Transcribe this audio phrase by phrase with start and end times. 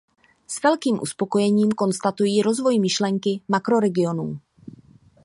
[0.47, 4.39] S velkým uspokojením konstatuji rozvoj myšlenky makroregionů.